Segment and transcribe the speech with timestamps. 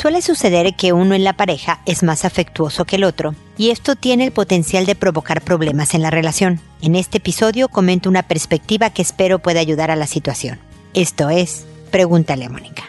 [0.00, 3.96] Suele suceder que uno en la pareja es más afectuoso que el otro, y esto
[3.96, 6.58] tiene el potencial de provocar problemas en la relación.
[6.80, 10.58] En este episodio comento una perspectiva que espero pueda ayudar a la situación.
[10.94, 12.84] Esto es, pregúntale a Mónica.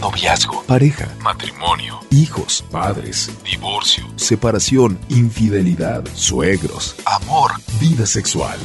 [0.00, 8.58] Noviazgo, pareja, matrimonio, hijos, padres, divorcio, separación, infidelidad, suegros, amor, vida sexual.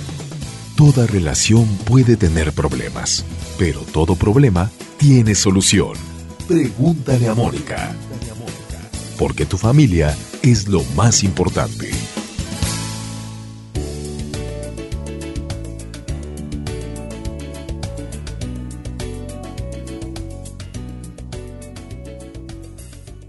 [0.76, 3.24] Toda relación puede tener problemas,
[3.60, 6.17] pero todo problema tiene solución.
[6.48, 7.94] Pregúntale a Mónica.
[9.20, 11.92] Porque tu familia es lo más importante.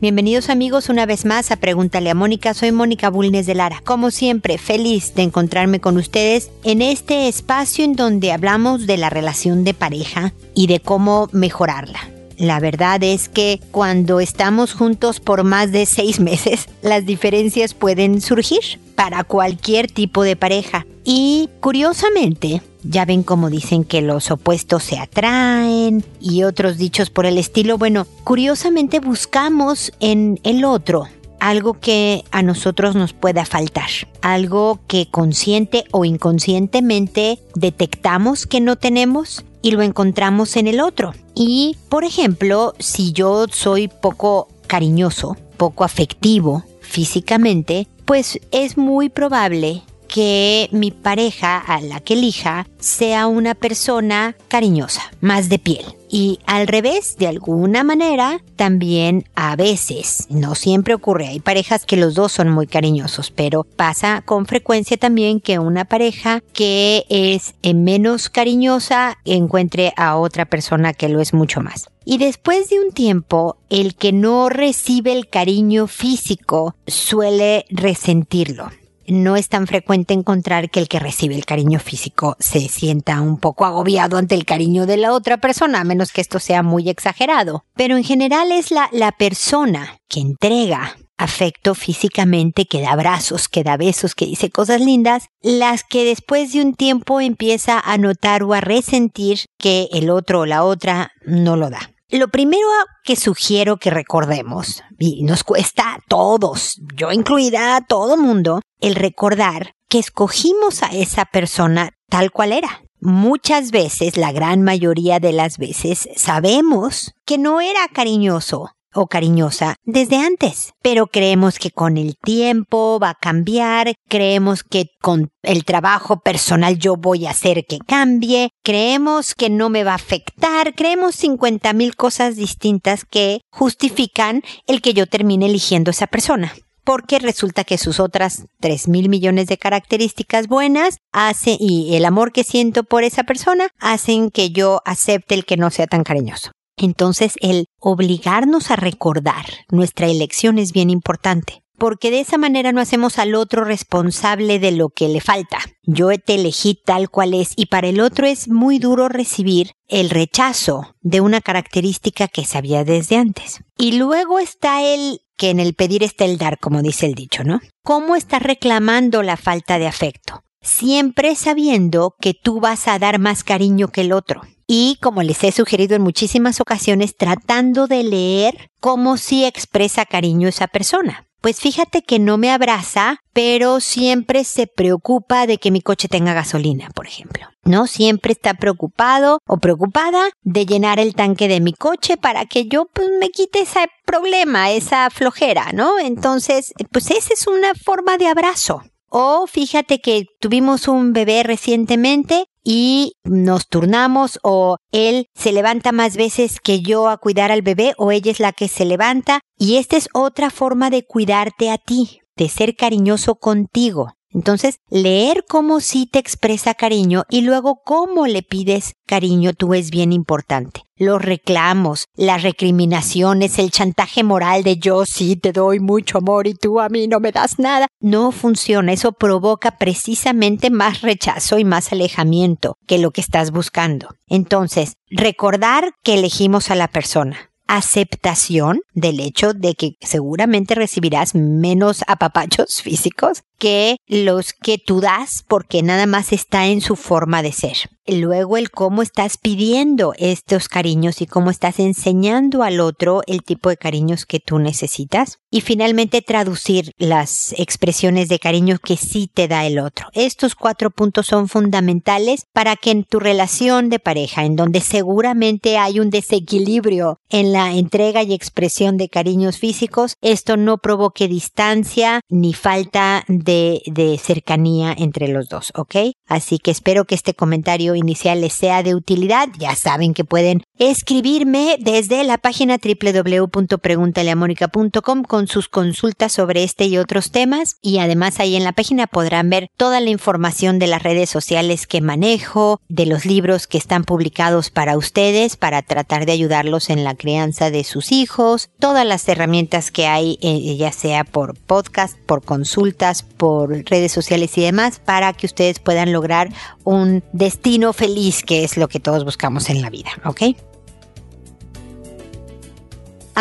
[0.00, 2.54] Bienvenidos amigos una vez más a Pregúntale a Mónica.
[2.54, 3.82] Soy Mónica Bulnes de Lara.
[3.84, 9.10] Como siempre, feliz de encontrarme con ustedes en este espacio en donde hablamos de la
[9.10, 12.17] relación de pareja y de cómo mejorarla.
[12.38, 18.20] La verdad es que cuando estamos juntos por más de seis meses, las diferencias pueden
[18.20, 20.86] surgir para cualquier tipo de pareja.
[21.04, 27.26] Y curiosamente, ya ven cómo dicen que los opuestos se atraen y otros dichos por
[27.26, 27.76] el estilo.
[27.76, 31.08] Bueno, curiosamente buscamos en el otro
[31.40, 33.88] algo que a nosotros nos pueda faltar,
[34.22, 41.14] algo que consciente o inconscientemente detectamos que no tenemos y lo encontramos en el otro.
[41.34, 49.82] Y, por ejemplo, si yo soy poco cariñoso, poco afectivo físicamente, pues es muy probable
[50.08, 55.84] que mi pareja a la que elija sea una persona cariñosa, más de piel.
[56.10, 61.98] Y al revés, de alguna manera, también a veces, no siempre ocurre, hay parejas que
[61.98, 67.54] los dos son muy cariñosos, pero pasa con frecuencia también que una pareja que es
[67.74, 71.90] menos cariñosa encuentre a otra persona que lo es mucho más.
[72.06, 78.70] Y después de un tiempo, el que no recibe el cariño físico suele resentirlo
[79.08, 83.38] no es tan frecuente encontrar que el que recibe el cariño físico se sienta un
[83.38, 86.88] poco agobiado ante el cariño de la otra persona, a menos que esto sea muy
[86.88, 87.64] exagerado.
[87.74, 93.64] Pero en general es la, la persona que entrega afecto físicamente, que da abrazos, que
[93.64, 98.44] da besos, que dice cosas lindas, las que después de un tiempo empieza a notar
[98.44, 101.90] o a resentir que el otro o la otra no lo da.
[102.10, 102.66] Lo primero
[103.04, 108.94] que sugiero que recordemos, y nos cuesta a todos, yo incluida a todo mundo, el
[108.94, 112.80] recordar que escogimos a esa persona tal cual era.
[112.98, 119.76] Muchas veces, la gran mayoría de las veces, sabemos que no era cariñoso, o cariñosa
[119.84, 125.64] desde antes, pero creemos que con el tiempo va a cambiar, creemos que con el
[125.64, 130.74] trabajo personal yo voy a hacer que cambie, creemos que no me va a afectar,
[130.74, 136.52] creemos 50 mil cosas distintas que justifican el que yo termine eligiendo esa persona
[136.88, 142.32] porque resulta que sus otras 3 mil millones de características buenas hace y el amor
[142.32, 146.52] que siento por esa persona hacen que yo acepte el que no sea tan cariñoso.
[146.78, 152.80] Entonces el obligarnos a recordar nuestra elección es bien importante, porque de esa manera no
[152.80, 155.58] hacemos al otro responsable de lo que le falta.
[155.82, 160.10] Yo te elegí tal cual es y para el otro es muy duro recibir el
[160.10, 163.60] rechazo de una característica que sabía desde antes.
[163.76, 167.44] Y luego está el que en el pedir está el dar, como dice el dicho,
[167.44, 167.60] ¿no?
[167.84, 170.42] ¿Cómo estás reclamando la falta de afecto?
[170.60, 175.42] Siempre sabiendo que tú vas a dar más cariño que el otro y, como les
[175.42, 181.24] he sugerido en muchísimas ocasiones, tratando de leer cómo sí expresa cariño esa persona.
[181.40, 186.34] Pues fíjate que no me abraza, pero siempre se preocupa de que mi coche tenga
[186.34, 187.46] gasolina, por ejemplo.
[187.64, 187.86] ¿No?
[187.86, 192.86] Siempre está preocupado o preocupada de llenar el tanque de mi coche para que yo
[192.92, 195.98] pues, me quite ese problema, esa flojera, ¿no?
[195.98, 198.82] Entonces, pues esa es una forma de abrazo.
[199.08, 206.18] O fíjate que tuvimos un bebé recientemente y nos turnamos o él se levanta más
[206.18, 209.76] veces que yo a cuidar al bebé o ella es la que se levanta y
[209.76, 214.17] esta es otra forma de cuidarte a ti, de ser cariñoso contigo.
[214.30, 219.90] Entonces, leer cómo sí te expresa cariño y luego cómo le pides cariño tú es
[219.90, 220.82] bien importante.
[220.96, 226.54] Los reclamos, las recriminaciones, el chantaje moral de yo sí te doy mucho amor y
[226.54, 228.92] tú a mí no me das nada, no funciona.
[228.92, 234.08] Eso provoca precisamente más rechazo y más alejamiento que lo que estás buscando.
[234.26, 242.02] Entonces, recordar que elegimos a la persona aceptación del hecho de que seguramente recibirás menos
[242.08, 247.52] apapachos físicos que los que tú das porque nada más está en su forma de
[247.52, 247.76] ser.
[248.08, 253.68] Luego el cómo estás pidiendo estos cariños y cómo estás enseñando al otro el tipo
[253.68, 255.38] de cariños que tú necesitas.
[255.50, 260.08] Y finalmente traducir las expresiones de cariño que sí te da el otro.
[260.14, 265.76] Estos cuatro puntos son fundamentales para que en tu relación de pareja, en donde seguramente
[265.76, 272.20] hay un desequilibrio en la entrega y expresión de cariños físicos, esto no provoque distancia
[272.28, 275.96] ni falta de, de cercanía entre los dos, ¿ok?
[276.26, 279.48] Así que espero que este comentario inicial les sea de utilidad.
[279.58, 286.96] Ya saben que pueden escribirme desde la página www.preguntaleamónica.com con sus consultas sobre este y
[286.98, 291.02] otros temas y además ahí en la página podrán ver toda la información de las
[291.02, 296.32] redes sociales que manejo, de los libros que están publicados para ustedes para tratar de
[296.32, 301.24] ayudarlos en la crianza de sus hijos, todas las herramientas que hay eh, ya sea
[301.24, 306.50] por podcast, por consultas, por redes sociales y demás para que ustedes puedan lograr
[306.84, 310.42] un destino feliz que es lo que todos buscamos en la vida, ¿ok?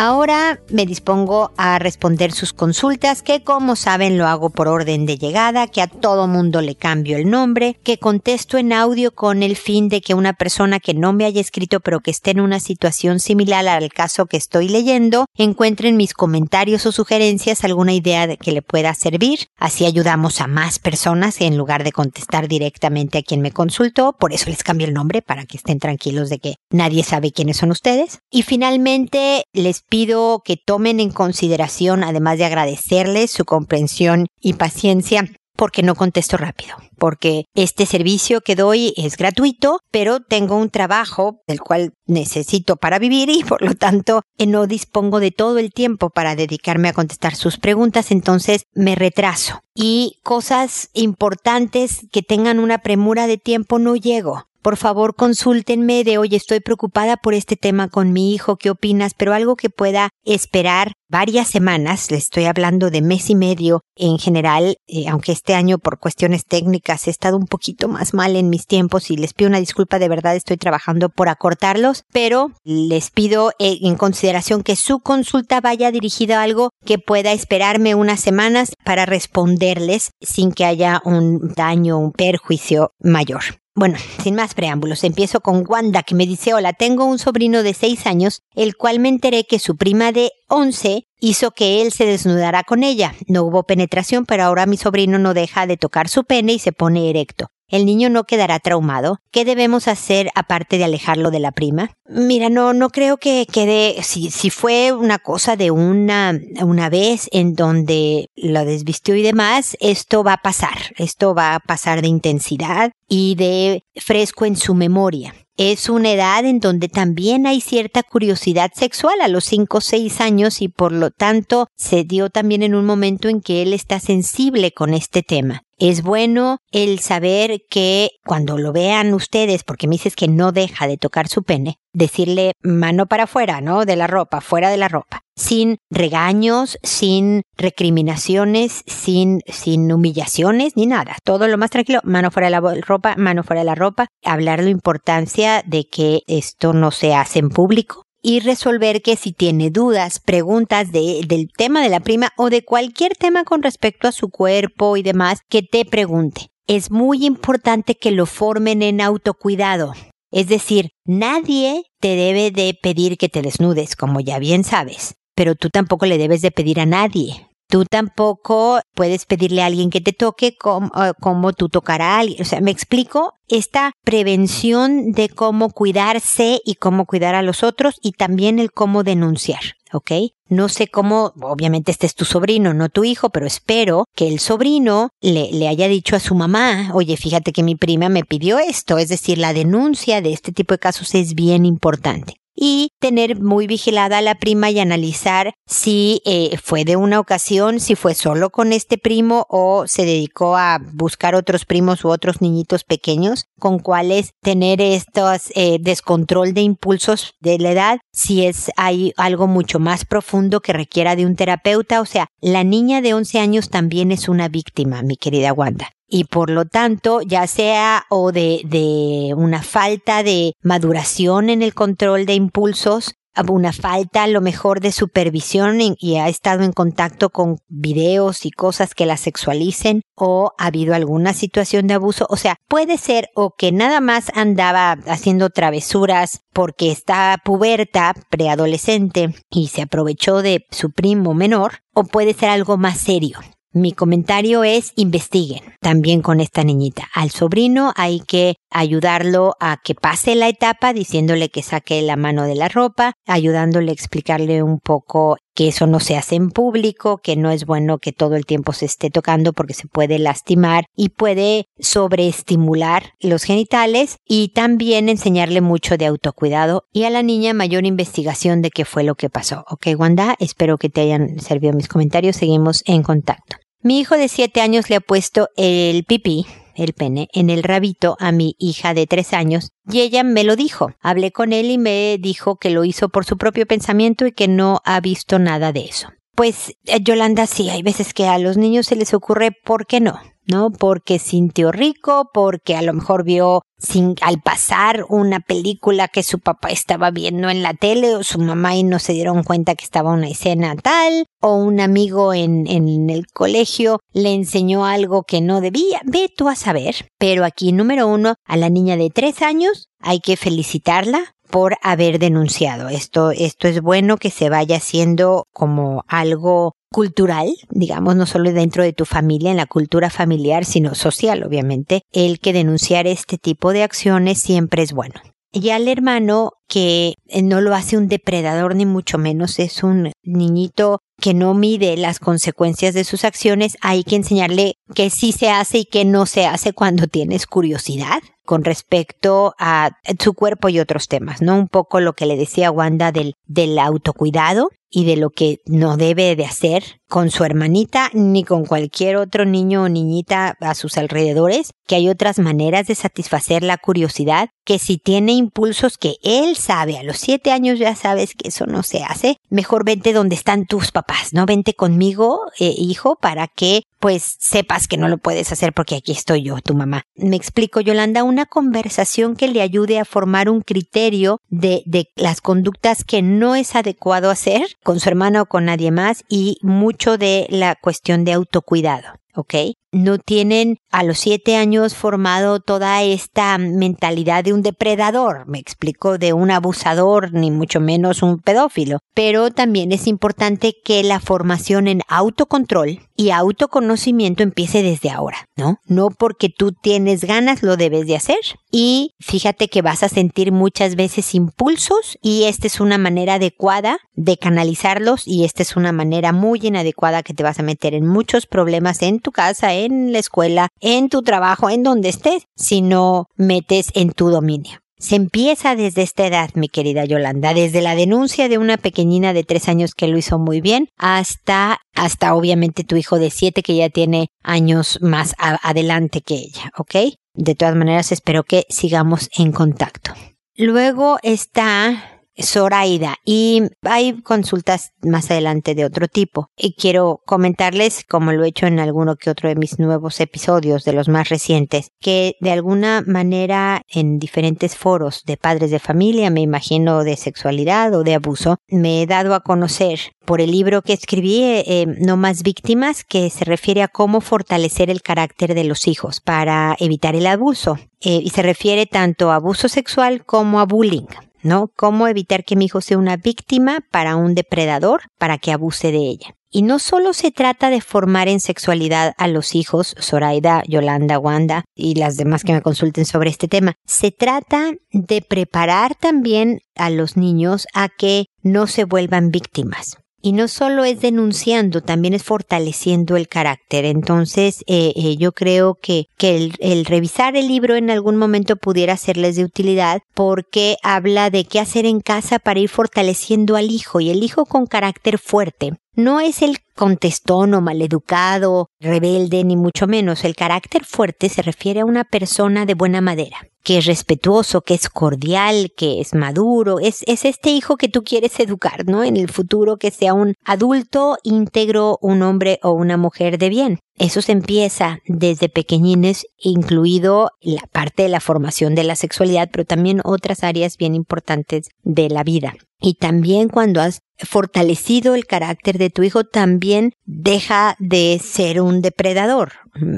[0.00, 5.18] Ahora me dispongo a responder sus consultas, que como saben lo hago por orden de
[5.18, 9.56] llegada, que a todo mundo le cambio el nombre, que contesto en audio con el
[9.56, 12.60] fin de que una persona que no me haya escrito pero que esté en una
[12.60, 18.28] situación similar al caso que estoy leyendo, encuentre en mis comentarios o sugerencias alguna idea
[18.28, 19.48] de que le pueda servir.
[19.56, 24.32] Así ayudamos a más personas en lugar de contestar directamente a quien me consultó, por
[24.32, 27.72] eso les cambio el nombre para que estén tranquilos de que nadie sabe quiénes son
[27.72, 28.20] ustedes.
[28.30, 35.24] Y finalmente les pido que tomen en consideración, además de agradecerles su comprensión y paciencia,
[35.58, 41.42] porque no contesto rápido, porque este servicio que doy es gratuito, pero tengo un trabajo
[41.48, 45.72] del cual necesito para vivir y por lo tanto eh, no dispongo de todo el
[45.72, 49.60] tiempo para dedicarme a contestar sus preguntas, entonces me retraso.
[49.74, 56.18] Y cosas importantes que tengan una premura de tiempo no llego por favor consúltenme de
[56.18, 59.14] hoy estoy preocupada por este tema con mi hijo, ¿qué opinas?
[59.14, 64.18] Pero algo que pueda esperar varias semanas, le estoy hablando de mes y medio en
[64.18, 68.50] general, eh, aunque este año por cuestiones técnicas he estado un poquito más mal en
[68.50, 73.10] mis tiempos y les pido una disculpa, de verdad estoy trabajando por acortarlos, pero les
[73.10, 78.20] pido eh, en consideración que su consulta vaya dirigida a algo que pueda esperarme unas
[78.20, 83.44] semanas para responderles sin que haya un daño, un perjuicio mayor.
[83.78, 87.74] Bueno, sin más preámbulos, empiezo con Wanda que me dice, hola, tengo un sobrino de
[87.74, 92.06] 6 años, el cual me enteré que su prima de 11 hizo que él se
[92.06, 93.14] desnudara con ella.
[93.26, 96.72] No hubo penetración, pero ahora mi sobrino no deja de tocar su pene y se
[96.72, 99.18] pone erecto el niño no quedará traumado.
[99.30, 101.90] ¿Qué debemos hacer aparte de alejarlo de la prima?
[102.08, 107.28] Mira, no, no creo que quede, si, si fue una cosa de una, una vez
[107.30, 110.78] en donde lo desvistió y demás, esto va a pasar.
[110.96, 115.34] Esto va a pasar de intensidad y de fresco en su memoria.
[115.58, 120.20] Es una edad en donde también hay cierta curiosidad sexual a los 5 o 6
[120.20, 123.98] años y por lo tanto se dio también en un momento en que él está
[123.98, 125.64] sensible con este tema.
[125.80, 130.88] Es bueno el saber que cuando lo vean ustedes, porque me dices que no deja
[130.88, 133.84] de tocar su pene, decirle mano para afuera, ¿no?
[133.84, 135.20] De la ropa, fuera de la ropa.
[135.36, 141.16] Sin regaños, sin recriminaciones, sin, sin humillaciones, ni nada.
[141.22, 144.08] Todo lo más tranquilo, mano fuera de la ropa, mano fuera de la ropa.
[144.24, 149.32] Hablar la importancia de que esto no se hace en público, y resolver que si
[149.32, 154.08] tiene dudas, preguntas de, del tema de la prima o de cualquier tema con respecto
[154.08, 156.48] a su cuerpo y demás, que te pregunte.
[156.66, 159.94] Es muy importante que lo formen en autocuidado.
[160.30, 165.54] Es decir, nadie te debe de pedir que te desnudes, como ya bien sabes, pero
[165.54, 170.00] tú tampoco le debes de pedir a nadie Tú tampoco puedes pedirle a alguien que
[170.00, 172.40] te toque como, como tú tocar a alguien.
[172.40, 177.96] O sea, me explico esta prevención de cómo cuidarse y cómo cuidar a los otros
[178.02, 179.60] y también el cómo denunciar.
[179.92, 180.12] ¿ok?
[180.48, 184.38] No sé cómo, obviamente este es tu sobrino, no tu hijo, pero espero que el
[184.38, 188.58] sobrino le, le, haya dicho a su mamá, oye, fíjate que mi prima me pidió
[188.58, 193.40] esto, es decir, la denuncia de este tipo de casos es bien importante y tener
[193.40, 198.14] muy vigilada a la prima y analizar si eh, fue de una ocasión, si fue
[198.14, 203.44] solo con este primo o se dedicó a buscar otros primos u otros niñitos pequeños
[203.60, 209.46] con cuales tener estos eh, descontrol de impulsos de la edad, si es hay algo
[209.46, 213.70] mucho más profundo que requiera de un terapeuta, o sea, la niña de 11 años
[213.70, 218.62] también es una víctima, mi querida Wanda y por lo tanto, ya sea o de,
[218.64, 223.14] de una falta de maduración en el control de impulsos,
[223.46, 228.50] una falta a lo mejor de supervisión y ha estado en contacto con videos y
[228.50, 232.26] cosas que la sexualicen o ha habido alguna situación de abuso.
[232.30, 239.34] O sea, puede ser o que nada más andaba haciendo travesuras porque está puberta, preadolescente
[239.50, 243.38] y se aprovechó de su primo menor o puede ser algo más serio.
[243.74, 247.06] Mi comentario es investiguen también con esta niñita.
[247.14, 252.44] Al sobrino hay que ayudarlo a que pase la etapa diciéndole que saque la mano
[252.44, 257.18] de la ropa, ayudándole a explicarle un poco que eso no se hace en público,
[257.18, 260.84] que no es bueno que todo el tiempo se esté tocando porque se puede lastimar
[260.94, 267.54] y puede sobreestimular los genitales y también enseñarle mucho de autocuidado y a la niña
[267.54, 269.64] mayor investigación de qué fue lo que pasó.
[269.68, 272.36] Ok, Wanda, espero que te hayan servido mis comentarios.
[272.36, 273.56] Seguimos en contacto.
[273.82, 276.46] Mi hijo de 7 años le ha puesto el pipí
[276.78, 280.56] el pene, en el rabito a mi hija de tres años y ella me lo
[280.56, 280.92] dijo.
[281.00, 284.48] Hablé con él y me dijo que lo hizo por su propio pensamiento y que
[284.48, 286.08] no ha visto nada de eso.
[286.34, 290.00] Pues eh, Yolanda, sí, hay veces que a los niños se les ocurre, ¿por qué
[290.00, 290.20] no?
[290.48, 290.70] ¿No?
[290.70, 296.40] Porque sintió rico, porque a lo mejor vio sin, al pasar una película que su
[296.40, 299.84] papá estaba viendo en la tele o su mamá y no se dieron cuenta que
[299.84, 305.40] estaba una escena tal, o un amigo en, en el colegio le enseñó algo que
[305.40, 307.08] no debía, ve tú a saber.
[307.18, 312.18] Pero aquí, número uno, a la niña de tres años hay que felicitarla por haber
[312.18, 312.88] denunciado.
[312.88, 318.82] Esto, esto es bueno que se vaya haciendo como algo cultural, digamos, no solo dentro
[318.82, 323.72] de tu familia, en la cultura familiar, sino social, obviamente, el que denunciar este tipo
[323.72, 325.20] de acciones siempre es bueno.
[325.52, 331.00] Ya el hermano que no lo hace un depredador ni mucho menos, es un niñito
[331.20, 335.78] que no mide las consecuencias de sus acciones, hay que enseñarle qué sí se hace
[335.78, 341.06] y qué no se hace cuando tienes curiosidad con respecto a su cuerpo y otros
[341.06, 341.58] temas, ¿no?
[341.58, 345.98] Un poco lo que le decía Wanda del, del autocuidado y de lo que no
[345.98, 350.96] debe de hacer con su hermanita ni con cualquier otro niño o niñita a sus
[350.98, 356.56] alrededores, que hay otras maneras de satisfacer la curiosidad, que si tiene impulsos que él
[356.56, 360.36] sabe, a los siete años ya sabes que eso no se hace, mejor vente donde
[360.36, 361.46] están tus papás, ¿no?
[361.46, 366.12] Vente conmigo, eh, hijo, para que pues sepas que no lo puedes hacer porque aquí
[366.12, 367.02] estoy yo, tu mamá.
[367.16, 372.40] Me explico, Yolanda, una conversación que le ayude a formar un criterio de, de las
[372.40, 377.18] conductas que no es adecuado hacer con su hermana o con nadie más y mucho
[377.18, 379.18] de la cuestión de autocuidado.
[379.38, 379.54] ¿Ok?
[379.90, 386.18] No tienen a los siete años formado toda esta mentalidad de un depredador, me explico,
[386.18, 388.98] de un abusador, ni mucho menos un pedófilo.
[389.14, 395.78] Pero también es importante que la formación en autocontrol y autoconocimiento empiece desde ahora, ¿no?
[395.86, 398.38] No porque tú tienes ganas lo debes de hacer.
[398.70, 403.98] Y fíjate que vas a sentir muchas veces impulsos y esta es una manera adecuada
[404.14, 408.06] de canalizarlos y esta es una manera muy inadecuada que te vas a meter en
[408.06, 412.82] muchos problemas en tu casa, en la escuela, en tu trabajo, en donde estés, si
[412.82, 414.80] no metes en tu dominio.
[414.98, 419.44] Se empieza desde esta edad, mi querida Yolanda, desde la denuncia de una pequeñina de
[419.44, 423.76] tres años que lo hizo muy bien, hasta, hasta obviamente tu hijo de siete que
[423.76, 427.14] ya tiene años más adelante que ella, ¿ok?
[427.34, 430.12] De todas maneras, espero que sigamos en contacto.
[430.56, 436.50] Luego está Zoraida y hay consultas más adelante de otro tipo.
[436.56, 440.84] Y quiero comentarles como lo he hecho en alguno que otro de mis nuevos episodios
[440.84, 446.30] de los más recientes que de alguna manera en diferentes foros de padres de familia
[446.30, 450.82] me imagino de sexualidad o de abuso me he dado a conocer por el libro
[450.82, 455.64] que escribí eh, No más víctimas que se refiere a cómo fortalecer el carácter de
[455.64, 457.78] los hijos para evitar el abuso.
[458.00, 461.06] Eh, y se refiere tanto a abuso sexual como a bullying
[461.42, 461.70] ¿no?
[461.76, 465.98] Cómo evitar que mi hijo sea una víctima para un depredador para que abuse de
[465.98, 466.34] ella.
[466.50, 471.64] Y no solo se trata de formar en sexualidad a los hijos, Zoraida, Yolanda, Wanda
[471.74, 476.88] y las demás que me consulten sobre este tema, se trata de preparar también a
[476.88, 479.98] los niños a que no se vuelvan víctimas.
[480.20, 483.84] Y no solo es denunciando, también es fortaleciendo el carácter.
[483.84, 488.56] Entonces, eh, eh, yo creo que, que el, el, revisar el libro en algún momento
[488.56, 493.70] pudiera serles de utilidad porque habla de qué hacer en casa para ir fortaleciendo al
[493.70, 495.72] hijo y el hijo con carácter fuerte.
[495.98, 500.24] No es el contestón o maleducado, rebelde, ni mucho menos.
[500.24, 504.72] El carácter fuerte se refiere a una persona de buena madera que es respetuoso, que
[504.72, 509.04] es cordial, que es maduro, es, es este hijo que tú quieres educar, ¿no?
[509.04, 513.78] En el futuro que sea un adulto íntegro, un hombre o una mujer de bien.
[513.98, 519.64] Eso se empieza desde pequeñines, incluido la parte de la formación de la sexualidad, pero
[519.64, 522.54] también otras áreas bien importantes de la vida.
[522.80, 528.82] Y también cuando has fortalecido el carácter de tu hijo, también deja de ser un
[528.82, 529.52] depredador.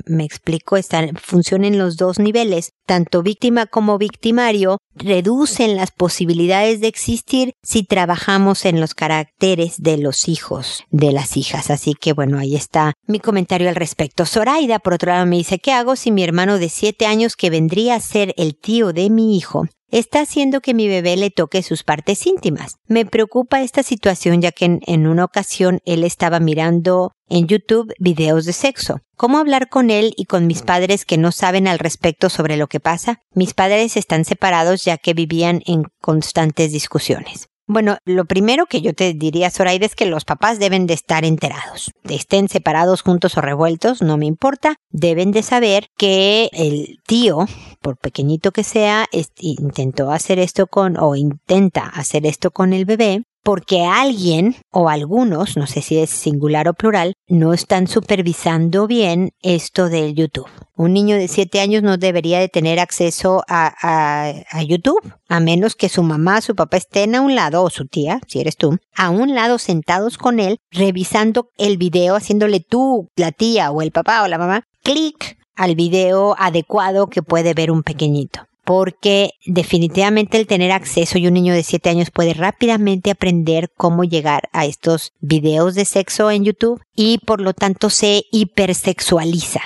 [0.06, 2.72] Me explico, están, funcionan los dos niveles.
[2.86, 9.98] Tanto víctima como victimario reducen las posibilidades de existir si trabajamos en los caracteres de
[9.98, 11.70] los hijos, de las hijas.
[11.70, 14.26] Así que bueno, ahí está mi comentario al respecto.
[14.26, 17.50] Zoraida, por otro lado, me dice, ¿qué hago si mi hermano de siete años que
[17.50, 21.62] vendría a ser el tío de mi hijo está haciendo que mi bebé le toque
[21.62, 22.76] sus partes íntimas.
[22.86, 28.44] Me preocupa esta situación ya que en, una ocasión él estaba mirando en YouTube videos
[28.44, 29.00] de sexo.
[29.16, 32.68] ¿Cómo hablar con él y con mis padres que no saben al respecto sobre lo
[32.68, 33.20] que pasa?
[33.34, 37.49] Mis padres están separados ya que vivían en constantes discusiones.
[37.72, 41.24] Bueno, lo primero que yo te diría, Zoraida, es que los papás deben de estar
[41.24, 41.92] enterados.
[42.02, 44.74] Estén separados, juntos o revueltos, no me importa.
[44.88, 47.46] Deben de saber que el tío,
[47.80, 49.06] por pequeñito que sea,
[49.38, 55.56] intentó hacer esto con, o intenta hacer esto con el bebé, porque alguien o algunos,
[55.56, 60.48] no sé si es singular o plural, no están supervisando bien esto del YouTube.
[60.76, 65.74] Un niño de 7 años no debería de tener acceso a, a, YouTube, a menos
[65.74, 68.78] que su mamá, su papá estén a un lado, o su tía, si eres tú,
[68.94, 73.92] a un lado sentados con él, revisando el video, haciéndole tú, la tía o el
[73.92, 80.38] papá o la mamá, clic al video adecuado que puede ver un pequeñito porque definitivamente
[80.38, 84.64] el tener acceso y un niño de 7 años puede rápidamente aprender cómo llegar a
[84.64, 89.60] estos videos de sexo en YouTube y por lo tanto se hipersexualiza.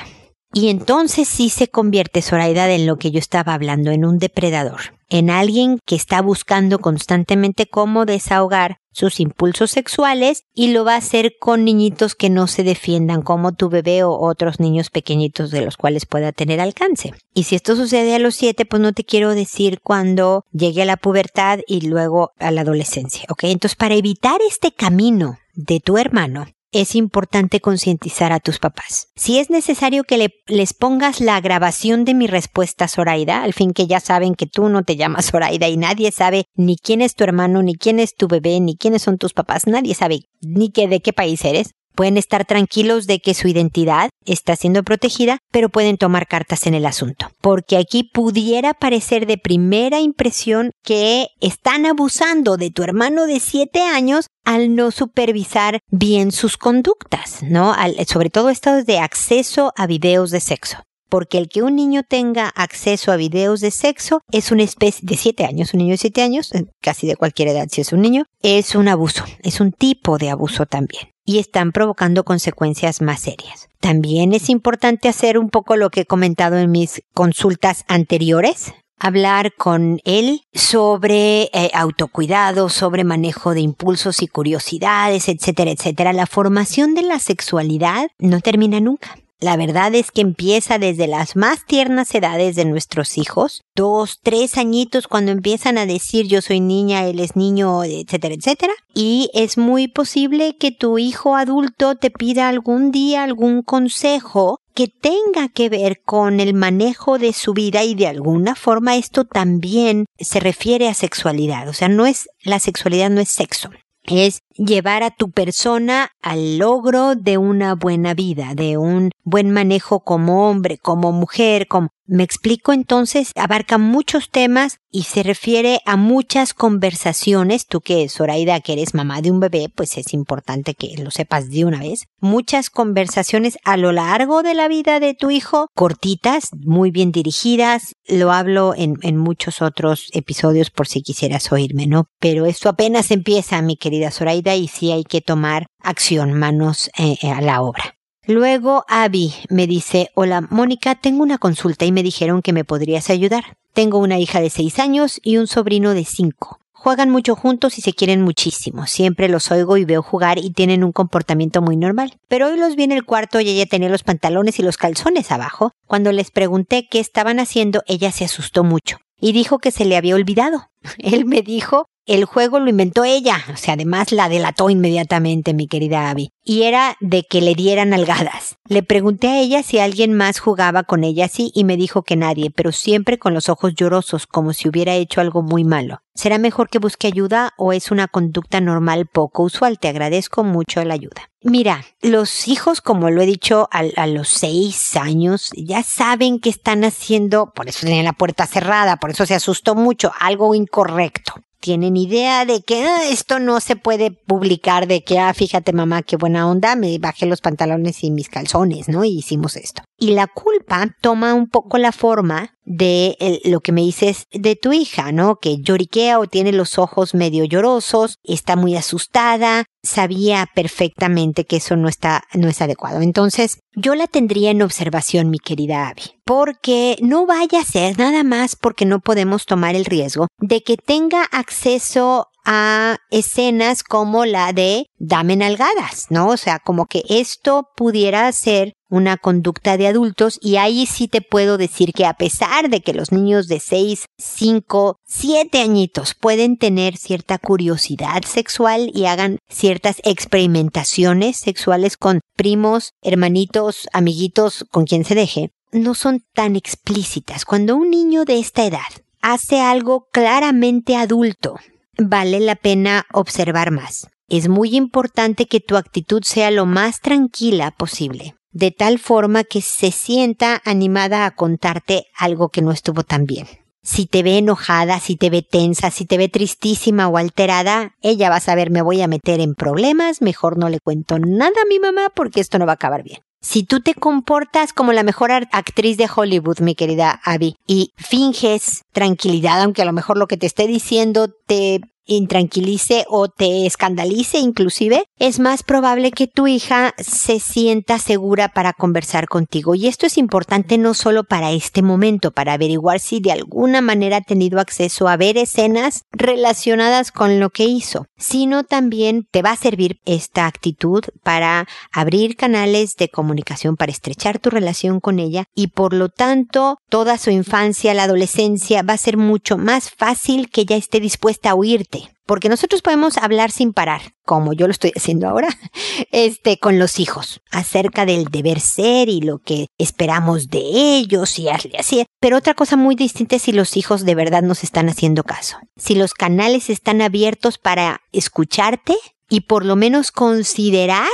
[0.55, 4.97] Y entonces sí se convierte Zoraida en lo que yo estaba hablando, en un depredador,
[5.11, 10.99] en alguien que está buscando constantemente cómo desahogar sus impulsos sexuales y lo va a
[10.99, 15.63] hacer con niñitos que no se defiendan como tu bebé o otros niños pequeñitos de
[15.63, 17.13] los cuales pueda tener alcance.
[17.35, 20.87] Y si esto sucede a los siete, pues no te quiero decir cuando llegue a
[20.87, 23.45] la pubertad y luego a la adolescencia, ¿ok?
[23.45, 29.09] Entonces para evitar este camino de tu hermano, es importante concientizar a tus papás.
[29.17, 33.87] Si es necesario que les pongas la grabación de mi respuesta, Zoraida, al fin que
[33.87, 37.25] ya saben que tú no te llamas Zoraida y nadie sabe ni quién es tu
[37.25, 40.89] hermano, ni quién es tu bebé, ni quiénes son tus papás, nadie sabe ni qué
[40.89, 41.75] de qué país eres.
[41.95, 46.75] Pueden estar tranquilos de que su identidad está siendo protegida, pero pueden tomar cartas en
[46.75, 47.31] el asunto.
[47.41, 53.81] Porque aquí pudiera parecer de primera impresión que están abusando de tu hermano de 7
[53.83, 57.75] años al no supervisar bien sus conductas, ¿no?
[58.09, 60.79] sobre todo estados de acceso a videos de sexo
[61.15, 65.17] porque el que un niño tenga acceso a videos de sexo es una especie de
[65.17, 68.01] 7 años, un niño de 7 años, eh, casi de cualquier edad si es un
[68.01, 73.21] niño, es un abuso, es un tipo de abuso también y están provocando consecuencias más
[73.21, 73.69] serias.
[73.81, 79.53] También es importante hacer un poco lo que he comentado en mis consultas anteriores, hablar
[79.55, 86.13] con él sobre eh, autocuidado, sobre manejo de impulsos y curiosidades, etcétera, etcétera.
[86.13, 89.17] La formación de la sexualidad no termina nunca.
[89.45, 94.57] La verdad es que empieza desde las más tiernas edades de nuestros hijos, dos, tres
[94.57, 98.73] añitos cuando empiezan a decir yo soy niña, él es niño, etcétera, etcétera.
[98.95, 104.89] Y es muy posible que tu hijo adulto te pida algún día algún consejo que
[104.89, 110.07] tenga que ver con el manejo de su vida y de alguna forma esto también
[110.19, 111.69] se refiere a sexualidad.
[111.69, 113.69] O sea, no es, la sexualidad no es sexo
[114.05, 120.01] es llevar a tu persona al logro de una buena vida, de un buen manejo
[120.01, 125.97] como hombre, como mujer, como me explico entonces, abarca muchos temas y se refiere a
[125.97, 127.67] muchas conversaciones.
[127.67, 131.51] Tú que, Zoraida, que eres mamá de un bebé, pues es importante que lo sepas
[131.51, 132.07] de una vez.
[132.21, 137.95] Muchas conversaciones a lo largo de la vida de tu hijo, cortitas, muy bien dirigidas.
[138.07, 142.07] Lo hablo en, muchos otros episodios por si quisieras oírme, ¿no?
[142.21, 147.17] Pero esto apenas empieza, mi querida Zoraida, y sí hay que tomar acción, manos eh,
[147.31, 147.94] a la obra.
[148.27, 153.11] Luego Abby me dice, hola Mónica, tengo una consulta y me dijeron que me podrías
[153.11, 153.59] ayudar.
[153.75, 156.59] Tengo una hija de seis años y un sobrino de cinco.
[156.73, 158.87] Juegan mucho juntos y se quieren muchísimo.
[158.87, 162.15] Siempre los oigo y veo jugar y tienen un comportamiento muy normal.
[162.29, 165.31] Pero hoy los vi en el cuarto y ella tenía los pantalones y los calzones
[165.31, 165.73] abajo.
[165.87, 169.99] Cuando les pregunté qué estaban haciendo, ella se asustó mucho y dijo que se le
[169.99, 170.71] había olvidado.
[170.99, 175.67] Él me dijo el juego lo inventó ella, o sea, además la delató inmediatamente, mi
[175.67, 178.57] querida Abby, y era de que le dieran algadas.
[178.69, 182.17] Le pregunté a ella si alguien más jugaba con ella así y me dijo que
[182.17, 186.01] nadie, pero siempre con los ojos llorosos, como si hubiera hecho algo muy malo.
[186.15, 189.79] ¿Será mejor que busque ayuda o es una conducta normal poco usual?
[189.79, 191.31] Te agradezco mucho la ayuda.
[191.43, 196.85] Mira, los hijos, como lo he dicho, a, los seis años ya saben que están
[196.85, 201.35] haciendo, por eso tienen la puerta cerrada, por eso se asustó mucho, algo incorrecto
[201.65, 206.03] tienen idea de que ah, esto no se puede publicar, de que, ah, fíjate mamá,
[206.03, 209.03] qué buena onda, me bajé los pantalones y mis calzones, ¿no?
[209.03, 209.83] Y hicimos esto.
[210.05, 214.75] Y la culpa toma un poco la forma de lo que me dices de tu
[214.75, 215.37] hija, ¿no?
[215.37, 221.77] Que lloriquea o tiene los ojos medio llorosos, está muy asustada, sabía perfectamente que eso
[221.77, 223.01] no está, no es adecuado.
[223.01, 228.25] Entonces, yo la tendría en observación, mi querida Abby, porque no vaya a ser nada
[228.25, 234.53] más porque no podemos tomar el riesgo de que tenga acceso a escenas como la
[234.53, 236.29] de dame nalgadas, ¿no?
[236.29, 241.21] O sea, como que esto pudiera ser una conducta de adultos y ahí sí te
[241.21, 246.57] puedo decir que a pesar de que los niños de 6, 5, 7 añitos pueden
[246.57, 255.05] tener cierta curiosidad sexual y hagan ciertas experimentaciones sexuales con primos, hermanitos, amiguitos, con quien
[255.05, 257.45] se deje, no son tan explícitas.
[257.45, 258.81] Cuando un niño de esta edad
[259.21, 261.57] hace algo claramente adulto,
[261.99, 264.09] vale la pena observar más.
[264.29, 269.61] Es muy importante que tu actitud sea lo más tranquila posible, de tal forma que
[269.61, 273.47] se sienta animada a contarte algo que no estuvo tan bien.
[273.83, 278.31] Si te ve enojada, si te ve tensa, si te ve tristísima o alterada, ella
[278.31, 281.69] va a saber me voy a meter en problemas, mejor no le cuento nada a
[281.69, 283.19] mi mamá porque esto no va a acabar bien.
[283.45, 288.85] Si tú te comportas como la mejor actriz de Hollywood, mi querida Abby, y finges
[288.93, 294.39] tranquilidad, aunque a lo mejor lo que te esté diciendo te intranquilice o te escandalice
[294.39, 299.75] inclusive, es más probable que tu hija se sienta segura para conversar contigo.
[299.75, 304.19] Y esto es importante no solo para este momento, para averiguar si de alguna manera
[304.19, 309.53] ha tenido acceso a ver escenas relacionadas con lo que hizo, sino también te va
[309.53, 315.45] a servir esta actitud para abrir canales de comunicación, para estrechar tu relación con ella
[315.55, 320.51] y por lo tanto toda su infancia, la adolescencia va a ser mucho más fácil
[320.51, 321.94] que ella esté dispuesta a oírte
[322.27, 325.49] porque nosotros podemos hablar sin parar, como yo lo estoy haciendo ahora,
[326.13, 331.49] este, con los hijos, acerca del deber ser y lo que esperamos de ellos y
[331.49, 332.07] así.
[332.21, 335.59] Pero otra cosa muy distinta es si los hijos de verdad nos están haciendo caso.
[335.77, 338.97] Si los canales están abiertos para escucharte
[339.29, 341.09] y por lo menos considerar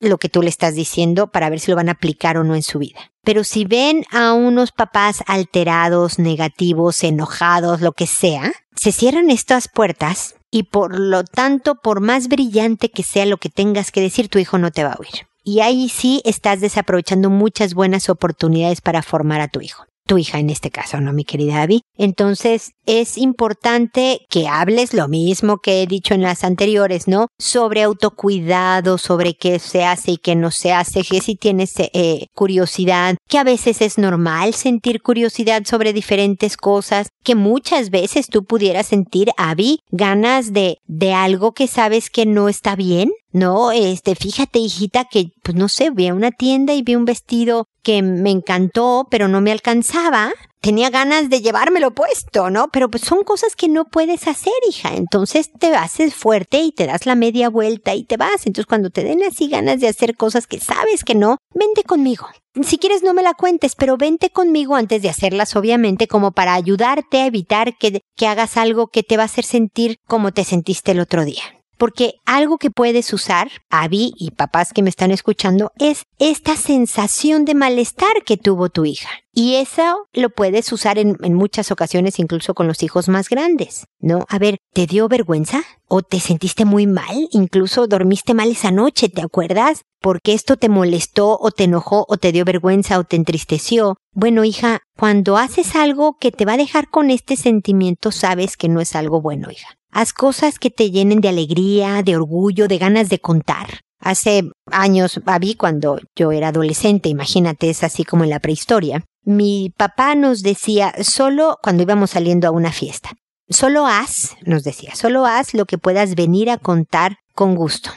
[0.00, 2.54] lo que tú le estás diciendo para ver si lo van a aplicar o no
[2.54, 3.12] en su vida.
[3.24, 9.68] Pero si ven a unos papás alterados, negativos, enojados, lo que sea, se cierran estas
[9.68, 14.28] puertas y por lo tanto, por más brillante que sea lo que tengas que decir,
[14.28, 15.26] tu hijo no te va a oír.
[15.42, 20.38] Y ahí sí estás desaprovechando muchas buenas oportunidades para formar a tu hijo tu hija
[20.38, 21.82] en este caso, ¿no, mi querida Abby?
[21.98, 27.28] Entonces, es importante que hables lo mismo que he dicho en las anteriores, ¿no?
[27.38, 32.26] Sobre autocuidado, sobre qué se hace y qué no se hace, que si tienes eh,
[32.34, 38.44] curiosidad, que a veces es normal sentir curiosidad sobre diferentes cosas, que muchas veces tú
[38.44, 44.14] pudieras sentir, Abby, ganas de, de algo que sabes que no está bien, no, este,
[44.14, 48.00] fíjate, hijita, que, pues no sé, vi a una tienda y vi un vestido que
[48.00, 50.32] me encantó, pero no me alcanzaba.
[50.62, 52.68] Tenía ganas de llevármelo puesto, ¿no?
[52.72, 54.94] Pero pues son cosas que no puedes hacer, hija.
[54.94, 58.46] Entonces te haces fuerte y te das la media vuelta y te vas.
[58.46, 62.26] Entonces cuando te den así ganas de hacer cosas que sabes que no, vente conmigo.
[62.62, 66.54] Si quieres no me la cuentes, pero vente conmigo antes de hacerlas, obviamente, como para
[66.54, 70.42] ayudarte a evitar que, que hagas algo que te va a hacer sentir como te
[70.42, 71.42] sentiste el otro día.
[71.78, 77.44] Porque algo que puedes usar, Abby y papás que me están escuchando, es esta sensación
[77.44, 79.10] de malestar que tuvo tu hija.
[79.38, 84.24] Y eso lo puedes usar en, muchas ocasiones, incluso con los hijos más grandes, ¿no?
[84.30, 85.62] A ver, ¿te dio vergüenza?
[85.88, 87.28] ¿O te sentiste muy mal?
[87.32, 89.82] Incluso dormiste mal esa noche, ¿te acuerdas?
[90.00, 93.96] Porque esto te molestó o te enojó o te dio vergüenza o te entristeció.
[94.12, 98.70] Bueno, hija, cuando haces algo que te va a dejar con este sentimiento, sabes que
[98.70, 99.75] no es algo bueno, hija.
[99.90, 103.80] Haz cosas que te llenen de alegría, de orgullo, de ganas de contar.
[103.98, 109.72] Hace años, Babi, cuando yo era adolescente, imagínate, es así como en la prehistoria, mi
[109.76, 113.10] papá nos decía, solo cuando íbamos saliendo a una fiesta,
[113.48, 117.90] solo haz, nos decía, solo haz lo que puedas venir a contar con gusto.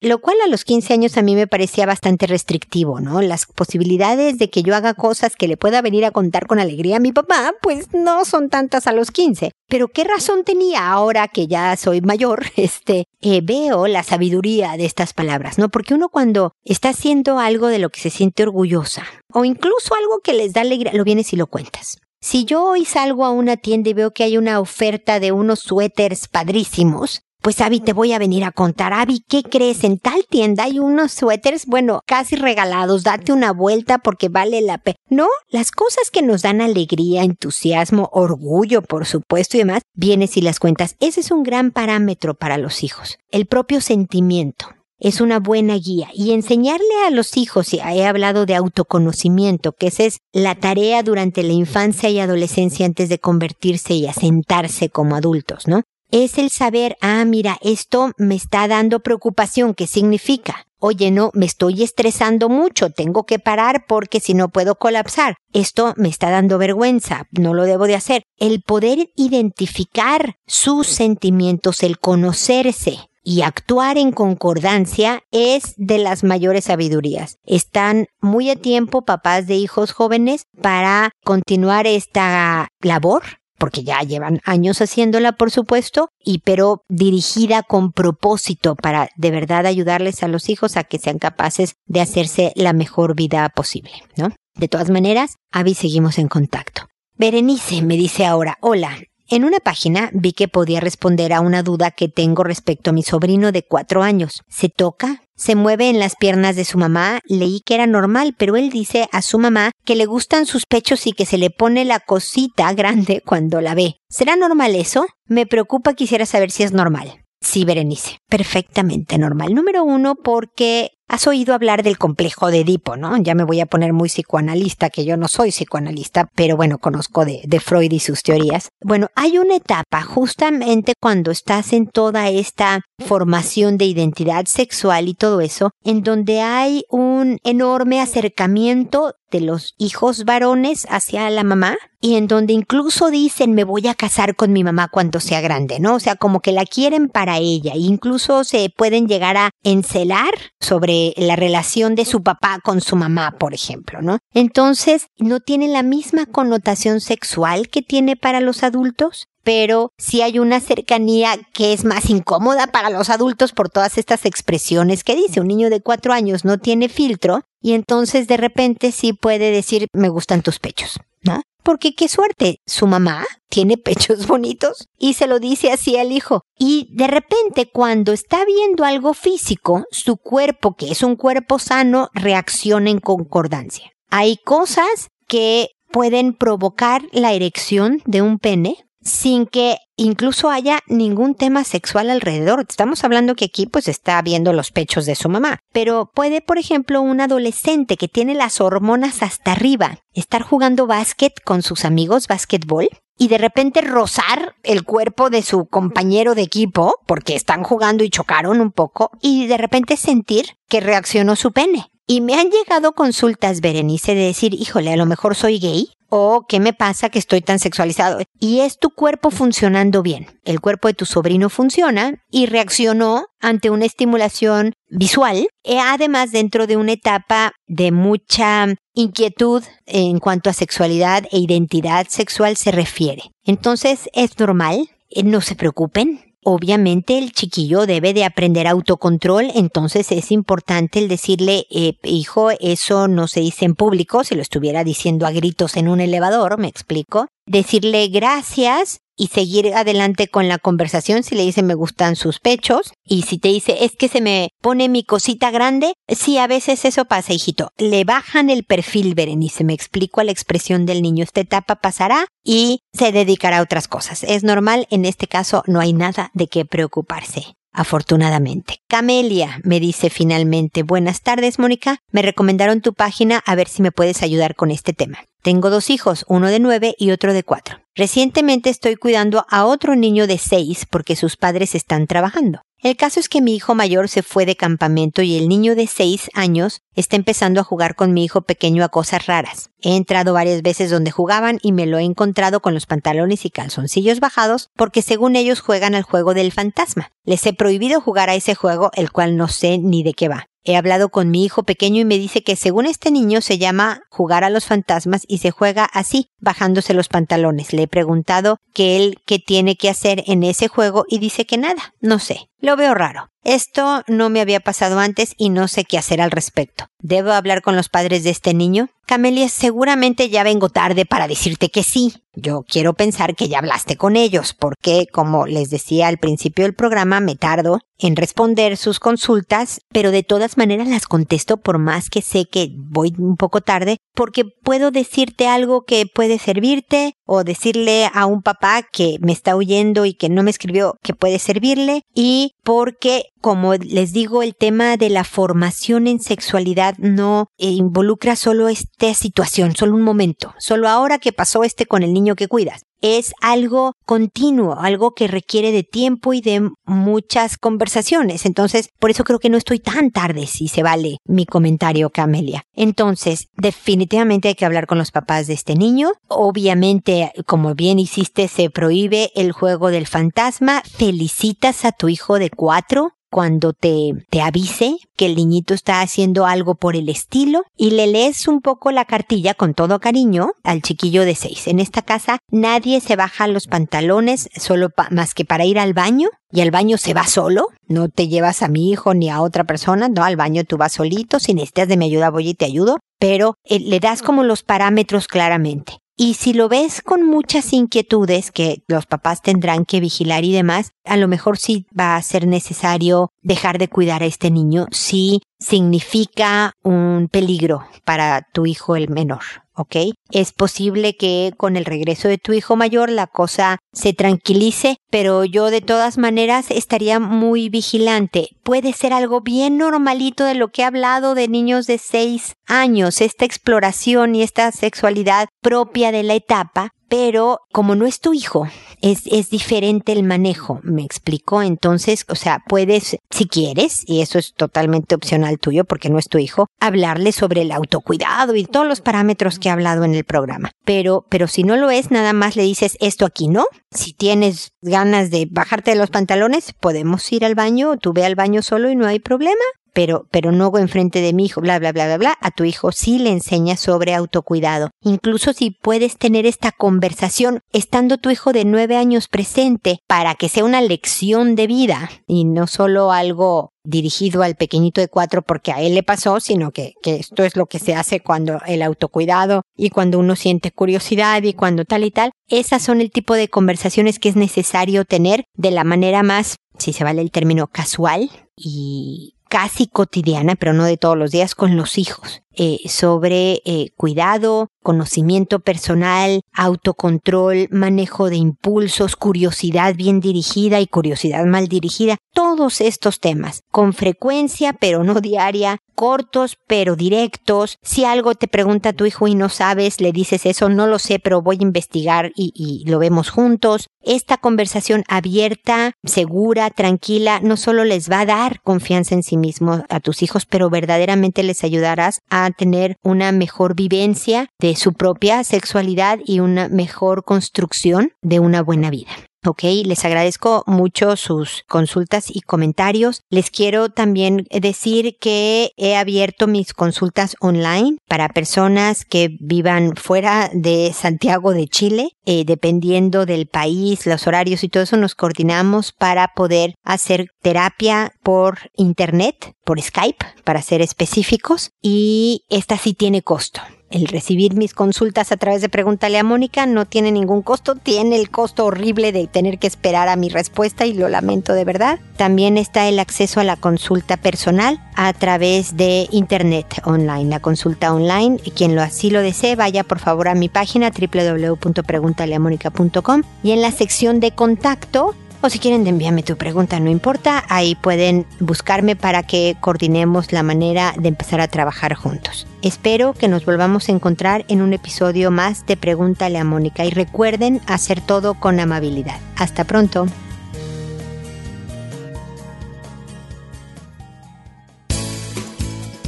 [0.00, 3.20] Lo cual a los 15 años a mí me parecía bastante restrictivo, ¿no?
[3.20, 6.96] Las posibilidades de que yo haga cosas que le pueda venir a contar con alegría
[6.96, 9.52] a mi papá, pues no son tantas a los 15.
[9.68, 14.86] Pero qué razón tenía ahora que ya soy mayor, este, eh, veo la sabiduría de
[14.86, 15.68] estas palabras, ¿no?
[15.68, 20.20] Porque uno cuando está haciendo algo de lo que se siente orgullosa, o incluso algo
[20.24, 21.98] que les da alegría, lo vienes y lo cuentas.
[22.22, 25.60] Si yo hoy salgo a una tienda y veo que hay una oferta de unos
[25.60, 28.92] suéteres padrísimos, pues Abby, te voy a venir a contar.
[28.92, 29.84] Abby, ¿qué crees?
[29.84, 33.02] En tal tienda hay unos suéteres, bueno, casi regalados.
[33.02, 34.96] Date una vuelta porque vale la pena.
[35.08, 40.42] No, las cosas que nos dan alegría, entusiasmo, orgullo, por supuesto, y demás, vienes y
[40.42, 40.96] las cuentas.
[41.00, 43.18] Ese es un gran parámetro para los hijos.
[43.30, 44.66] El propio sentimiento
[45.00, 49.86] es una buena guía y enseñarle a los hijos, y he hablado de autoconocimiento, que
[49.86, 55.16] esa es la tarea durante la infancia y adolescencia antes de convertirse y asentarse como
[55.16, 55.82] adultos, ¿no?
[56.12, 60.66] Es el saber, ah, mira, esto me está dando preocupación, ¿qué significa?
[60.78, 65.36] Oye, no, me estoy estresando mucho, tengo que parar porque si no puedo colapsar.
[65.52, 68.22] Esto me está dando vergüenza, no lo debo de hacer.
[68.38, 76.64] El poder identificar sus sentimientos, el conocerse, y actuar en concordancia es de las mayores
[76.64, 77.36] sabidurías.
[77.44, 84.40] Están muy a tiempo papás de hijos jóvenes para continuar esta labor porque ya llevan
[84.44, 90.48] años haciéndola, por supuesto, y pero dirigida con propósito para de verdad ayudarles a los
[90.48, 94.30] hijos a que sean capaces de hacerse la mejor vida posible, ¿no?
[94.54, 96.88] De todas maneras, Avi seguimos en contacto.
[97.16, 98.96] Berenice me dice ahora, hola,
[99.30, 103.02] en una página vi que podía responder a una duda que tengo respecto a mi
[103.02, 104.42] sobrino de cuatro años.
[104.48, 105.22] ¿Se toca?
[105.36, 107.20] ¿Se mueve en las piernas de su mamá?
[107.24, 111.06] Leí que era normal, pero él dice a su mamá que le gustan sus pechos
[111.06, 113.94] y que se le pone la cosita grande cuando la ve.
[114.08, 115.06] ¿Será normal eso?
[115.26, 117.24] Me preocupa, quisiera saber si es normal.
[117.40, 119.54] Sí, Berenice, perfectamente normal.
[119.54, 123.16] Número uno, porque Has oído hablar del complejo de Edipo, ¿no?
[123.16, 127.24] Ya me voy a poner muy psicoanalista, que yo no soy psicoanalista, pero bueno, conozco
[127.24, 128.68] de, de, Freud y sus teorías.
[128.80, 135.14] Bueno, hay una etapa justamente cuando estás en toda esta formación de identidad sexual y
[135.14, 141.76] todo eso, en donde hay un enorme acercamiento de los hijos varones hacia la mamá
[142.00, 145.80] y en donde incluso dicen me voy a casar con mi mamá cuando sea grande,
[145.80, 145.96] ¿no?
[145.96, 150.99] O sea, como que la quieren para ella, incluso se pueden llegar a encelar sobre
[151.16, 154.18] la relación de su papá con su mamá, por ejemplo, ¿no?
[154.34, 160.38] Entonces, no tiene la misma connotación sexual que tiene para los adultos, pero sí hay
[160.38, 165.40] una cercanía que es más incómoda para los adultos por todas estas expresiones que dice.
[165.40, 169.86] Un niño de cuatro años no tiene filtro y entonces de repente sí puede decir
[169.92, 171.42] me gustan tus pechos, ¿no?
[171.70, 176.42] Porque qué suerte, su mamá tiene pechos bonitos y se lo dice así al hijo.
[176.58, 182.08] Y de repente cuando está viendo algo físico, su cuerpo, que es un cuerpo sano,
[182.12, 183.92] reacciona en concordancia.
[184.10, 191.34] Hay cosas que pueden provocar la erección de un pene sin que incluso haya ningún
[191.34, 192.64] tema sexual alrededor.
[192.68, 195.58] Estamos hablando que aquí pues está viendo los pechos de su mamá.
[195.72, 201.32] Pero puede, por ejemplo, un adolescente que tiene las hormonas hasta arriba, estar jugando básquet
[201.44, 206.94] con sus amigos, básquetbol, y de repente rozar el cuerpo de su compañero de equipo,
[207.06, 211.90] porque están jugando y chocaron un poco, y de repente sentir que reaccionó su pene.
[212.06, 216.44] Y me han llegado consultas, Berenice, de decir, híjole, a lo mejor soy gay, o
[216.48, 218.20] qué me pasa que estoy tan sexualizado.
[218.38, 220.26] Y es tu cuerpo funcionando bien.
[220.44, 226.66] El cuerpo de tu sobrino funciona y reaccionó ante una estimulación visual, e además dentro
[226.66, 233.22] de una etapa de mucha inquietud en cuanto a sexualidad e identidad sexual se refiere.
[233.44, 240.10] Entonces es normal, eh, no se preocupen, Obviamente el chiquillo debe de aprender autocontrol, entonces
[240.10, 244.82] es importante el decirle, eh, hijo, eso no se dice en público, si lo estuviera
[244.82, 247.28] diciendo a gritos en un elevador, me explico.
[247.46, 252.94] Decirle gracias y seguir adelante con la conversación si le dice me gustan sus pechos
[253.04, 256.86] y si te dice es que se me pone mi cosita grande, sí, a veces
[256.86, 257.70] eso pasa, hijito.
[257.76, 261.22] Le bajan el perfil, Berenice, me explico a la expresión del niño.
[261.22, 264.24] Esta etapa pasará y se dedicará a otras cosas.
[264.24, 268.78] Es normal, en este caso no hay nada de qué preocuparse afortunadamente.
[268.88, 273.92] Camelia me dice finalmente, buenas tardes Mónica, me recomendaron tu página a ver si me
[273.92, 275.18] puedes ayudar con este tema.
[275.42, 277.78] Tengo dos hijos, uno de nueve y otro de cuatro.
[277.94, 282.60] Recientemente estoy cuidando a otro niño de seis porque sus padres están trabajando.
[282.82, 285.86] El caso es que mi hijo mayor se fue de campamento y el niño de
[285.86, 289.70] seis años está empezando a jugar con mi hijo pequeño a cosas raras.
[289.80, 293.50] He entrado varias veces donde jugaban y me lo he encontrado con los pantalones y
[293.50, 297.12] calzoncillos bajados porque según ellos juegan al juego del fantasma.
[297.24, 300.49] Les he prohibido jugar a ese juego, el cual no sé ni de qué va.
[300.64, 304.02] He hablado con mi hijo pequeño y me dice que según este niño se llama
[304.10, 307.72] jugar a los fantasmas y se juega así, bajándose los pantalones.
[307.72, 311.56] Le he preguntado que él qué tiene que hacer en ese juego y dice que
[311.56, 312.50] nada, no sé.
[312.60, 313.29] Lo veo raro.
[313.44, 316.86] Esto no me había pasado antes y no sé qué hacer al respecto.
[316.98, 318.90] ¿Debo hablar con los padres de este niño?
[319.06, 322.14] Camelia, seguramente ya vengo tarde para decirte que sí.
[322.34, 326.76] Yo quiero pensar que ya hablaste con ellos, porque, como les decía al principio del
[326.76, 332.08] programa, me tardo en responder sus consultas, pero de todas maneras las contesto por más
[332.08, 337.42] que sé que voy un poco tarde, porque puedo decirte algo que puede servirte o
[337.42, 341.40] decirle a un papá que me está oyendo y que no me escribió que puede
[341.40, 347.68] servirle y porque como les digo, el tema de la formación en sexualidad no eh,
[347.68, 352.36] involucra solo esta situación, solo un momento, solo ahora que pasó este con el niño
[352.36, 358.46] que cuidas es algo continuo, algo que requiere de tiempo y de muchas conversaciones.
[358.46, 362.62] Entonces, por eso creo que no estoy tan tarde, si se vale mi comentario, Camelia.
[362.74, 366.12] Entonces, definitivamente hay que hablar con los papás de este niño.
[366.28, 370.82] Obviamente, como bien hiciste, se prohíbe el juego del fantasma.
[370.84, 376.46] Felicitas a tu hijo de cuatro cuando te, te avise que el niñito está haciendo
[376.46, 380.82] algo por el estilo y le lees un poco la cartilla con todo cariño al
[380.82, 381.68] chiquillo de seis.
[381.68, 386.30] En esta casa nadie se baja los pantalones solo más que para ir al baño
[386.50, 387.68] y al baño se va solo.
[387.86, 390.94] No te llevas a mi hijo ni a otra persona, no, al baño tú vas
[390.94, 391.38] solito.
[391.38, 392.98] Si necesitas de mi ayuda voy y te ayudo.
[393.20, 396.00] Pero eh, le das como los parámetros claramente.
[396.22, 400.90] Y si lo ves con muchas inquietudes que los papás tendrán que vigilar y demás,
[401.06, 405.40] a lo mejor sí va a ser necesario dejar de cuidar a este niño si
[405.58, 409.40] significa un peligro para tu hijo el menor.
[409.80, 409.96] ¿Ok?
[410.30, 415.44] Es posible que con el regreso de tu hijo mayor la cosa se tranquilice, pero
[415.44, 418.50] yo de todas maneras estaría muy vigilante.
[418.62, 423.22] Puede ser algo bien normalito de lo que he hablado de niños de seis años,
[423.22, 428.68] esta exploración y esta sexualidad propia de la etapa, pero como no es tu hijo,
[429.02, 431.60] es, es diferente el manejo, me explicó.
[431.60, 436.28] Entonces, o sea, puedes, si quieres, y eso es totalmente opcional tuyo porque no es
[436.28, 440.24] tu hijo, hablarle sobre el autocuidado y todos los parámetros que he hablado en el
[440.24, 440.70] programa.
[440.84, 443.66] Pero, pero si no lo es, nada más le dices esto aquí, ¿no?
[443.90, 448.36] Si tienes ganas de bajarte de los pantalones, podemos ir al baño, tú ve al
[448.36, 451.92] baño solo y no hay problema pero, pero no enfrente de mi hijo, bla, bla,
[451.92, 454.90] bla, bla, bla, a tu hijo sí le enseñas sobre autocuidado.
[455.02, 460.48] Incluso si puedes tener esta conversación estando tu hijo de nueve años presente para que
[460.48, 465.72] sea una lección de vida y no solo algo dirigido al pequeñito de cuatro porque
[465.72, 468.82] a él le pasó, sino que, que esto es lo que se hace cuando el
[468.82, 472.30] autocuidado y cuando uno siente curiosidad y cuando tal y tal.
[472.48, 476.92] Esas son el tipo de conversaciones que es necesario tener de la manera más, si
[476.92, 481.76] se vale el término, casual y casi cotidiana, pero no de todos los días, con
[481.76, 490.80] los hijos, eh, sobre eh, cuidado, conocimiento personal, autocontrol, manejo de impulsos, curiosidad bien dirigida
[490.80, 497.78] y curiosidad mal dirigida, todos estos temas, con frecuencia pero no diaria, cortos pero directos.
[497.82, 501.18] Si algo te pregunta tu hijo y no sabes, le dices eso, no lo sé,
[501.18, 503.88] pero voy a investigar y, y lo vemos juntos.
[504.02, 509.84] Esta conversación abierta, segura, tranquila, no solo les va a dar confianza en sí mismo
[509.90, 515.44] a tus hijos, pero verdaderamente les ayudarás a tener una mejor vivencia de su propia
[515.44, 519.10] sexualidad y una mejor construcción de una buena vida.
[519.46, 523.22] Ok, les agradezco mucho sus consultas y comentarios.
[523.30, 530.50] Les quiero también decir que he abierto mis consultas online para personas que vivan fuera
[530.52, 532.10] de Santiago de Chile.
[532.26, 538.12] Eh, dependiendo del país, los horarios y todo eso, nos coordinamos para poder hacer terapia
[538.22, 541.70] por internet, por Skype, para ser específicos.
[541.80, 546.64] Y esta sí tiene costo el recibir mis consultas a través de Pregúntale a Mónica
[546.66, 550.86] no tiene ningún costo, tiene el costo horrible de tener que esperar a mi respuesta
[550.86, 551.98] y lo lamento de verdad.
[552.16, 557.92] También está el acceso a la consulta personal a través de internet online, la consulta
[557.92, 558.38] online.
[558.54, 563.72] Quien lo así lo desee, vaya por favor a mi página www.preguntaleamónica.com y en la
[563.72, 569.22] sección de contacto o si quieren envíame tu pregunta, no importa, ahí pueden buscarme para
[569.22, 572.46] que coordinemos la manera de empezar a trabajar juntos.
[572.62, 576.90] Espero que nos volvamos a encontrar en un episodio más de Pregúntale a Mónica y
[576.90, 579.18] recuerden hacer todo con amabilidad.
[579.36, 580.06] Hasta pronto.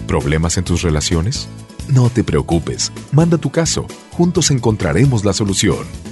[0.07, 1.49] ¿Problemas en tus relaciones?
[1.89, 6.12] No te preocupes, manda tu caso, juntos encontraremos la solución